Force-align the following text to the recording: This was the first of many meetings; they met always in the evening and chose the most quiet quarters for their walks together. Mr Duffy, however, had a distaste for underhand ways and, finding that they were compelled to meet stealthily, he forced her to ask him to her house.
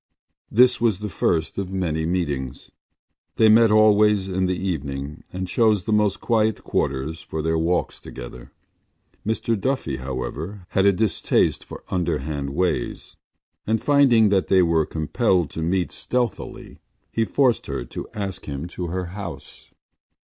This 0.49 0.81
was 0.81 0.97
the 0.97 1.09
first 1.09 1.59
of 1.59 1.71
many 1.71 2.07
meetings; 2.07 2.71
they 3.35 3.49
met 3.49 3.69
always 3.69 4.29
in 4.29 4.47
the 4.47 4.57
evening 4.57 5.23
and 5.31 5.47
chose 5.47 5.83
the 5.83 5.93
most 5.93 6.19
quiet 6.19 6.63
quarters 6.63 7.21
for 7.21 7.43
their 7.43 7.55
walks 7.59 7.99
together. 7.99 8.51
Mr 9.23 9.55
Duffy, 9.55 9.97
however, 9.97 10.65
had 10.69 10.87
a 10.87 10.91
distaste 10.91 11.63
for 11.63 11.83
underhand 11.91 12.49
ways 12.49 13.15
and, 13.67 13.79
finding 13.79 14.29
that 14.29 14.47
they 14.47 14.63
were 14.63 14.87
compelled 14.87 15.51
to 15.51 15.61
meet 15.61 15.91
stealthily, 15.91 16.79
he 17.11 17.23
forced 17.23 17.67
her 17.67 17.85
to 17.85 18.09
ask 18.15 18.45
him 18.47 18.67
to 18.69 18.87
her 18.87 19.05
house. 19.13 19.69